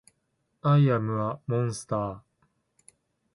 [0.63, 2.19] アイアムアモンスター